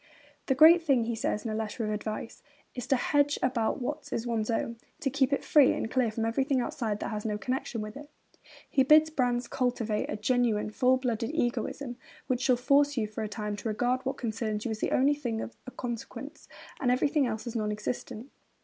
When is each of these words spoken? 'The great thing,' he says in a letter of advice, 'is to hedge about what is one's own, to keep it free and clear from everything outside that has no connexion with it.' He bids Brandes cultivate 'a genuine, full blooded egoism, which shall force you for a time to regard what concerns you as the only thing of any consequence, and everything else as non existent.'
'The 0.47 0.55
great 0.55 0.81
thing,' 0.81 1.03
he 1.03 1.13
says 1.13 1.45
in 1.45 1.51
a 1.51 1.55
letter 1.55 1.83
of 1.85 1.91
advice, 1.91 2.41
'is 2.73 2.87
to 2.87 2.95
hedge 2.95 3.37
about 3.43 3.79
what 3.79 4.09
is 4.11 4.25
one's 4.25 4.49
own, 4.49 4.77
to 4.99 5.11
keep 5.11 5.31
it 5.31 5.43
free 5.43 5.73
and 5.73 5.91
clear 5.91 6.09
from 6.09 6.25
everything 6.25 6.59
outside 6.59 6.99
that 6.99 7.11
has 7.11 7.23
no 7.23 7.37
connexion 7.37 7.81
with 7.81 7.95
it.' 7.95 8.09
He 8.67 8.81
bids 8.81 9.11
Brandes 9.11 9.47
cultivate 9.47 10.09
'a 10.09 10.15
genuine, 10.17 10.71
full 10.71 10.97
blooded 10.97 11.29
egoism, 11.35 11.97
which 12.25 12.41
shall 12.41 12.55
force 12.55 12.97
you 12.97 13.05
for 13.05 13.21
a 13.23 13.27
time 13.29 13.55
to 13.57 13.67
regard 13.67 14.03
what 14.03 14.17
concerns 14.17 14.65
you 14.65 14.71
as 14.71 14.79
the 14.79 14.91
only 14.91 15.13
thing 15.13 15.39
of 15.39 15.55
any 15.67 15.75
consequence, 15.77 16.47
and 16.79 16.89
everything 16.89 17.27
else 17.27 17.45
as 17.45 17.55
non 17.55 17.71
existent.' 17.71 18.31